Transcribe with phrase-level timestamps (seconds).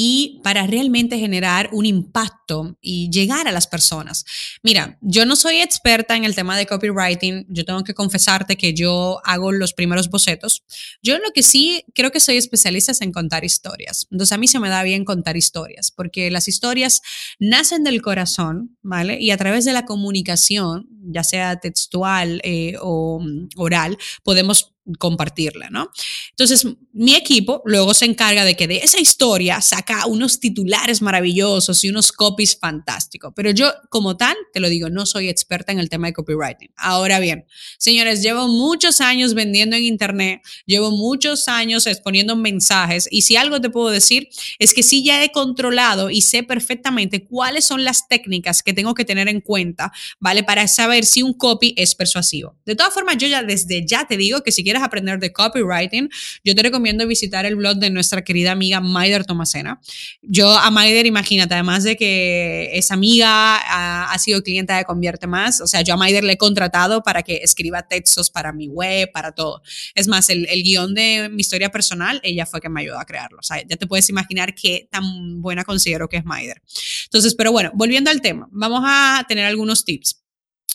[0.00, 4.24] y para realmente generar un impacto y llegar a las personas.
[4.62, 8.74] Mira, yo no soy experta en el tema de copywriting, yo tengo que confesarte que
[8.74, 10.62] yo hago los primeros bocetos.
[11.02, 14.06] Yo lo que sí creo que soy especialista es en contar historias.
[14.12, 17.00] Entonces a mí se me da bien contar historias, porque las historias
[17.40, 19.20] nacen del corazón, ¿vale?
[19.20, 25.70] Y a través de la comunicación, ya sea textual eh, o mm, oral, podemos compartirla,
[25.70, 25.90] ¿no?
[26.30, 31.84] Entonces, mi equipo luego se encarga de que de esa historia saca unos titulares maravillosos
[31.84, 35.78] y unos copies fantásticos, pero yo como tal, te lo digo, no soy experta en
[35.78, 36.70] el tema de copywriting.
[36.76, 37.44] Ahora bien,
[37.78, 43.60] señores, llevo muchos años vendiendo en internet, llevo muchos años exponiendo mensajes y si algo
[43.60, 48.08] te puedo decir es que sí ya he controlado y sé perfectamente cuáles son las
[48.08, 50.42] técnicas que tengo que tener en cuenta, ¿vale?
[50.42, 52.56] Para saber si un copy es persuasivo.
[52.64, 56.08] De todas formas, yo ya desde ya te digo que si quieres aprender de copywriting,
[56.44, 59.80] yo te recomiendo visitar el blog de nuestra querida amiga Maider Tomasena.
[60.22, 65.60] Yo a Maider, imagínate, además de que es amiga, ha, sido clienta de Convierte Más,
[65.60, 69.10] o sea, yo a Maider le he contratado para que escriba textos para mi web,
[69.12, 69.62] para todo.
[69.94, 73.04] Es más, el, el guion de mi historia personal, ella fue que me ayudó a
[73.04, 73.38] crearlo.
[73.38, 76.62] O sea, ya te puedes imaginar qué tan buena considero que es Maider.
[77.04, 80.22] Entonces, pero bueno, volviendo al tema, vamos a tener algunos tips.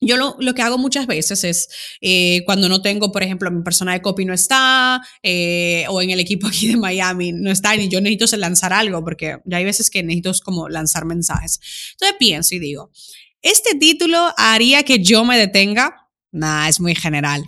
[0.00, 1.68] Yo lo, que hago muchas veces es
[2.02, 6.10] eh, cuando no tengo, por ejemplo, mi persona de copy no está eh, o en
[6.10, 9.64] el equipo aquí de Miami no está y yo necesito lanzar algo porque ya hay
[9.64, 11.60] veces que necesito como lanzar mensajes.
[11.92, 12.90] Entonces pienso y digo,
[13.40, 16.08] ¿este título haría que yo me detenga?
[16.30, 17.44] Nah, es muy general.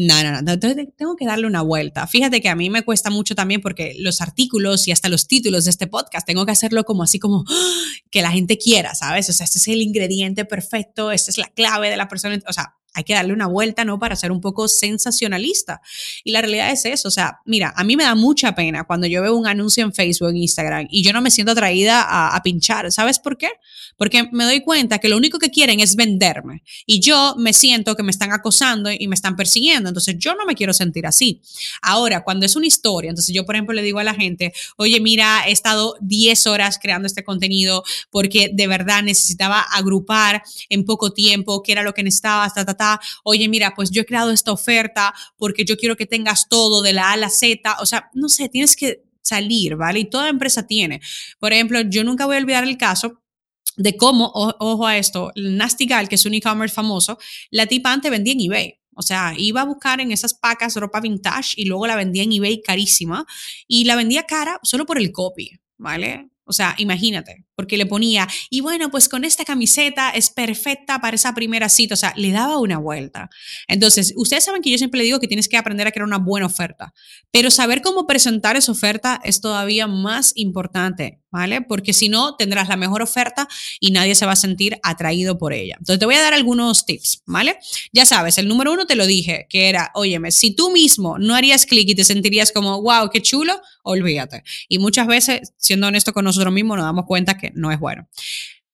[0.00, 2.06] No, no, no, tengo que darle una vuelta.
[2.06, 5.64] Fíjate que a mí me cuesta mucho también porque los artículos y hasta los títulos
[5.64, 7.44] de este podcast tengo que hacerlo como así como
[8.12, 9.28] que la gente quiera, ¿sabes?
[9.28, 12.52] O sea, este es el ingrediente perfecto, esta es la clave de la persona, o
[12.52, 13.98] sea, hay que darle una vuelta, ¿no?
[13.98, 15.80] Para ser un poco sensacionalista.
[16.24, 19.06] Y la realidad es eso, o sea, mira, a mí me da mucha pena cuando
[19.06, 22.42] yo veo un anuncio en Facebook, Instagram, y yo no me siento atraída a, a
[22.42, 22.90] pinchar.
[22.90, 23.50] ¿Sabes por qué?
[23.96, 26.64] Porque me doy cuenta que lo único que quieren es venderme.
[26.86, 29.88] Y yo me siento que me están acosando y me están persiguiendo.
[29.88, 31.40] Entonces yo no me quiero sentir así.
[31.82, 35.00] Ahora, cuando es una historia, entonces yo, por ejemplo, le digo a la gente, oye,
[35.00, 41.12] mira, he estado 10 horas creando este contenido porque de verdad necesitaba agrupar en poco
[41.12, 42.76] tiempo qué era lo que necesitaba, hasta ta,
[43.24, 46.92] oye, mira, pues yo he creado esta oferta porque yo quiero que tengas todo de
[46.92, 50.00] la A a la Z, o sea, no sé, tienes que salir, ¿vale?
[50.00, 51.00] Y toda empresa tiene.
[51.38, 53.22] Por ejemplo, yo nunca voy a olvidar el caso
[53.76, 57.18] de cómo, ojo a esto, Nastigal, que es un e-commerce famoso,
[57.50, 58.78] la tipa antes vendía en eBay.
[58.94, 62.32] O sea, iba a buscar en esas pacas ropa vintage y luego la vendía en
[62.32, 63.24] eBay carísima
[63.68, 66.28] y la vendía cara solo por el copy, ¿vale?
[66.48, 71.14] O sea, imagínate, porque le ponía, y bueno, pues con esta camiseta es perfecta para
[71.14, 73.30] esa primera cita, o sea, le daba una vuelta.
[73.66, 76.18] Entonces, ustedes saben que yo siempre le digo que tienes que aprender a crear una
[76.18, 76.94] buena oferta,
[77.30, 81.62] pero saber cómo presentar esa oferta es todavía más importante, ¿vale?
[81.62, 83.48] Porque si no, tendrás la mejor oferta
[83.80, 85.76] y nadie se va a sentir atraído por ella.
[85.78, 87.56] Entonces, te voy a dar algunos tips, ¿vale?
[87.92, 91.34] Ya sabes, el número uno te lo dije, que era, óyeme, si tú mismo no
[91.34, 94.42] harías clic y te sentirías como, wow, qué chulo, olvídate.
[94.68, 98.08] Y muchas veces, siendo honesto con nosotros, mismos nos damos cuenta que no es bueno.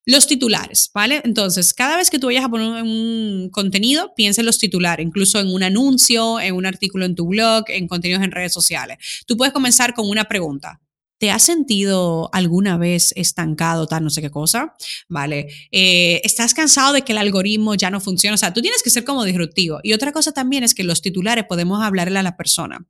[0.06, 1.22] Los titulares, ¿vale?
[1.24, 5.40] Entonces, cada vez que tú vayas a poner un contenido, piensa en los titulares, incluso
[5.40, 8.98] en un anuncio, en un artículo en tu blog, en contenidos en redes sociales.
[9.26, 10.82] Tú puedes comenzar con una pregunta.
[11.24, 14.74] ¿Te has sentido alguna vez estancado, tal, no sé qué cosa?
[15.08, 15.48] ¿Vale?
[15.70, 18.34] Eh, ¿Estás cansado de que el algoritmo ya no funciona?
[18.34, 19.80] O sea, tú tienes que ser como disruptivo.
[19.82, 22.84] Y otra cosa también es que los titulares podemos hablarle a la persona.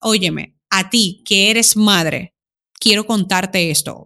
[0.00, 2.34] Óyeme, a ti que eres madre,
[2.80, 4.04] quiero contarte esto.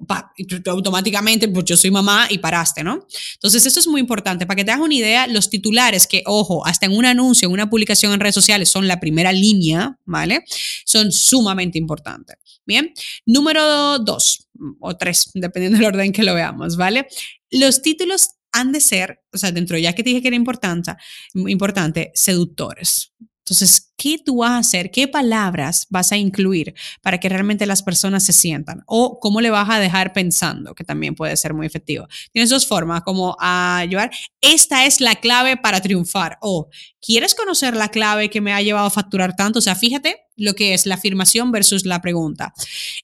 [0.66, 3.06] automáticamente, pues yo soy mamá y paraste, ¿no?
[3.36, 4.44] Entonces, esto es muy importante.
[4.44, 7.54] Para que te hagas una idea, los titulares que, ojo, hasta en un anuncio, en
[7.54, 10.44] una publicación en redes sociales son la primera línea, ¿vale?
[10.84, 12.36] Son sumamente importantes.
[12.66, 12.92] Bien.
[13.26, 14.48] Número dos
[14.80, 17.06] o tres, dependiendo del orden que lo veamos, ¿vale?
[17.50, 20.94] Los títulos han de ser, o sea, dentro ya que te dije que era importante,
[21.34, 23.12] importante seductores.
[23.44, 24.90] Entonces, ¿qué tú vas a hacer?
[24.90, 26.72] ¿Qué palabras vas a incluir
[27.02, 28.82] para que realmente las personas se sientan?
[28.86, 32.08] O cómo le vas a dejar pensando, que también puede ser muy efectivo.
[32.32, 34.10] Tienes dos formas, como a llevar,
[34.40, 36.38] esta es la clave para triunfar.
[36.40, 36.70] O,
[37.02, 39.58] ¿quieres conocer la clave que me ha llevado a facturar tanto?
[39.58, 42.54] O sea, fíjate lo que es la afirmación versus la pregunta.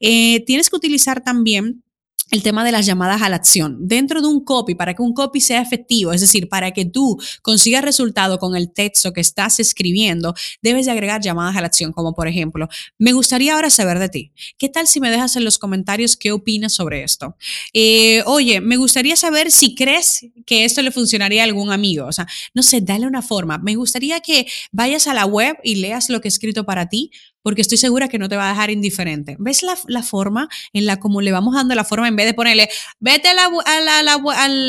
[0.00, 1.82] Eh, tienes que utilizar también
[2.30, 3.76] el tema de las llamadas a la acción.
[3.88, 7.18] Dentro de un copy, para que un copy sea efectivo, es decir, para que tú
[7.42, 11.92] consigas resultado con el texto que estás escribiendo, debes de agregar llamadas a la acción,
[11.92, 12.68] como por ejemplo,
[12.98, 14.32] me gustaría ahora saber de ti.
[14.58, 17.36] ¿Qué tal si me dejas en los comentarios qué opinas sobre esto?
[17.72, 22.06] Eh, oye, me gustaría saber si crees que esto le funcionaría a algún amigo.
[22.06, 23.58] O sea, no sé, dale una forma.
[23.58, 27.10] Me gustaría que vayas a la web y leas lo que he escrito para ti
[27.42, 29.36] porque estoy segura que no te va a dejar indiferente.
[29.38, 32.68] ¿Ves la, forma en la como le vamos dando la forma en vez de ponerle,
[32.98, 34.14] vete a la, a la,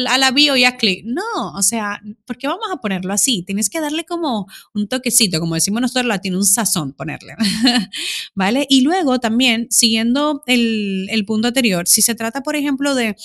[0.09, 1.03] a la, bio y haz clic?
[1.05, 3.43] No, o sea, ¿por qué vamos a ponerlo así?
[3.43, 7.35] Tienes que darle como un toquecito, como decimos nosotros latino, un sazón ponerle.
[8.35, 8.65] ¿Vale?
[8.69, 13.15] Y luego también, siguiendo el, el punto anterior, si se trata, por ejemplo, de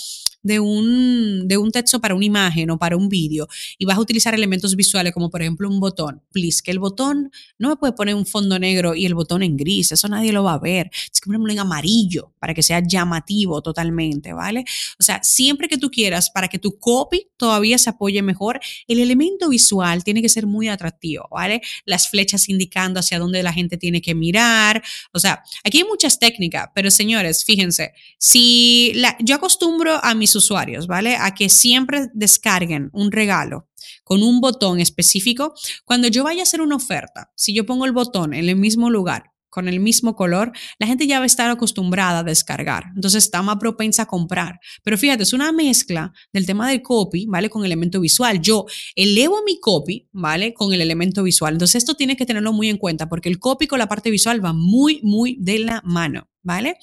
[0.47, 3.49] de un, de un texto para una imagen o para un vídeo
[3.79, 7.33] y vas a utilizar elementos visuales como por ejemplo un botón, please, que el botón
[7.59, 10.45] no me puede poner un fondo negro y el botón en gris, eso nadie lo
[10.45, 10.91] va a ver.
[11.13, 14.65] Es que ponerlo en amarillo para que sea llamativo totalmente, ¿vale?
[15.01, 19.01] O sea, siempre que tú quieras, para que tu copy todavía se apoye mejor, el
[19.01, 21.61] elemento visual tiene que ser muy atractivo, ¿vale?
[21.87, 24.81] Las flechas indicando hacia dónde la gente tiene que mirar.
[25.13, 30.87] O sea, aquí hay muchas técnicas, pero señores, fíjense, si yo acostumbro a mis usuarios,
[30.87, 31.17] ¿vale?
[31.17, 33.67] A que siempre descarguen un regalo
[34.05, 35.53] con un botón específico.
[35.85, 38.89] Cuando yo vaya a hacer una oferta, si yo pongo el botón en el mismo
[38.89, 42.93] lugar, con el mismo color, la gente ya va a estar acostumbrada a descargar.
[42.95, 44.61] Entonces está más propensa a comprar.
[44.85, 47.49] Pero fíjate, es una mezcla del tema del copy, ¿vale?
[47.49, 48.43] Con el elemento visual.
[48.43, 50.53] Yo elevo mi copy, ¿vale?
[50.53, 51.55] Con el elemento visual.
[51.55, 54.45] Entonces esto tiene que tenerlo muy en cuenta porque el copy con la parte visual
[54.45, 56.29] va muy, muy de la mano.
[56.43, 56.77] ¿vale?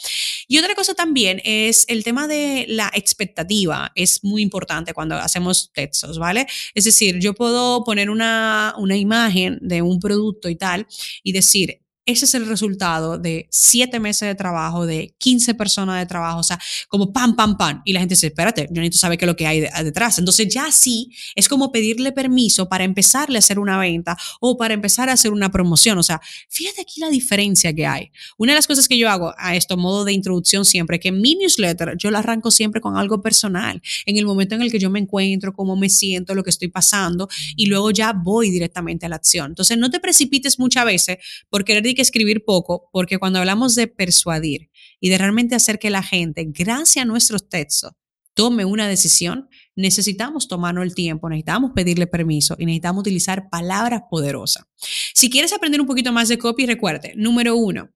[0.50, 5.72] Y otra cosa también es el tema de la expectativa, es muy importante cuando hacemos
[5.74, 6.48] textos, ¿vale?
[6.76, 10.86] Es decir, yo puedo poner una, una imagen de un producto y tal
[11.24, 16.06] y decir, ese es el resultado de siete meses de trabajo, de 15 personas de
[16.06, 16.60] trabajo, o sea,
[16.90, 17.82] como pam, pam, pam.
[17.86, 20.20] Y la gente dice, espérate, yo necesito saber qué es lo que hay detrás.
[20.20, 24.74] Entonces ya sí, es como pedirle permiso para empezarle a hacer una venta o para
[24.74, 25.98] empezar a hacer una promoción.
[25.98, 28.12] O sea, fíjate aquí la diferencia que hay.
[28.38, 31.36] Una de las cosas que yo hago a esto, modo de introducción siempre, que mi
[31.36, 34.90] newsletter yo la arranco siempre con algo personal, en el momento en el que yo
[34.90, 39.10] me encuentro, cómo me siento, lo que estoy pasando, y luego ya voy directamente a
[39.10, 39.52] la acción.
[39.52, 41.18] Entonces no te precipites muchas veces
[41.50, 44.70] por querer que escribir poco, porque cuando hablamos de persuadir
[45.00, 47.92] y de realmente hacer que la gente, gracias a nuestros textos,
[48.34, 54.66] tome una decisión, necesitamos tomarnos el tiempo, necesitamos pedirle permiso y necesitamos utilizar palabras poderosas.
[55.14, 57.90] Si quieres aprender un poquito más de copy, recuerde, número uno,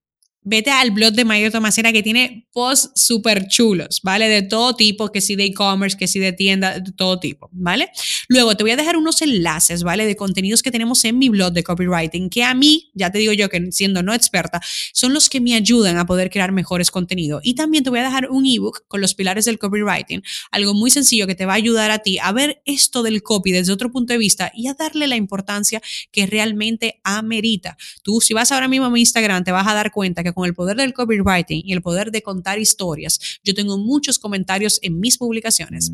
[0.48, 4.30] vete al blog de Mayor Tomacera que tiene posts súper chulos, ¿vale?
[4.30, 7.90] De todo tipo, que si de e-commerce, que si de tienda, de todo tipo, ¿vale?
[8.30, 10.06] Luego te voy a dejar unos enlaces, ¿vale?
[10.06, 13.34] De contenidos que tenemos en mi blog de copywriting, que a mí, ya te digo
[13.34, 14.62] yo que siendo no experta,
[14.94, 17.42] son los que me ayudan a poder crear mejores contenidos.
[17.44, 20.92] Y también te voy a dejar un ebook con los pilares del copywriting, algo muy
[20.92, 23.92] sencillo que te va a ayudar a ti a ver esto del copy desde otro
[23.92, 27.78] punto de vista y a darle la importancia que realmente amerita.
[28.02, 30.46] Tú, si vas ahora mismo a mi Instagram, te vas a dar cuenta que con
[30.46, 35.00] el poder del copywriting y el poder de contar historias, yo tengo muchos comentarios en
[35.00, 35.92] mis publicaciones.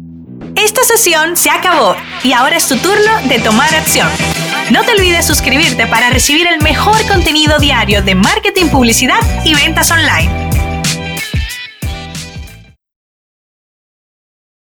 [0.56, 1.96] Esta sesión se acabó
[2.26, 4.10] y ahora es tu turno de tomar acción.
[4.70, 9.90] No te olvides suscribirte para recibir el mejor contenido diario de marketing, publicidad y ventas
[9.92, 10.53] online.